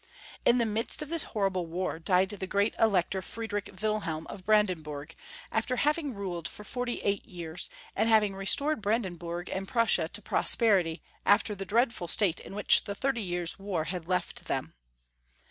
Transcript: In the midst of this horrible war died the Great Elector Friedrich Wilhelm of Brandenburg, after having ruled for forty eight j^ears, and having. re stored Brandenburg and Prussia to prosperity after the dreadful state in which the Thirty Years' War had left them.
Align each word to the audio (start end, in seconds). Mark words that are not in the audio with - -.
In 0.45 0.57
the 0.57 0.65
midst 0.65 1.03
of 1.03 1.09
this 1.09 1.25
horrible 1.25 1.67
war 1.67 1.99
died 1.99 2.29
the 2.29 2.47
Great 2.47 2.73
Elector 2.79 3.21
Friedrich 3.21 3.69
Wilhelm 3.83 4.25
of 4.31 4.43
Brandenburg, 4.43 5.15
after 5.51 5.75
having 5.75 6.15
ruled 6.15 6.47
for 6.47 6.63
forty 6.63 6.99
eight 7.01 7.27
j^ears, 7.27 7.69
and 7.95 8.09
having. 8.09 8.33
re 8.35 8.47
stored 8.47 8.81
Brandenburg 8.81 9.47
and 9.51 9.67
Prussia 9.67 10.09
to 10.09 10.19
prosperity 10.23 11.03
after 11.23 11.53
the 11.53 11.65
dreadful 11.65 12.07
state 12.07 12.39
in 12.39 12.55
which 12.55 12.85
the 12.85 12.95
Thirty 12.95 13.21
Years' 13.21 13.59
War 13.59 13.83
had 13.83 14.07
left 14.07 14.45
them. 14.45 14.73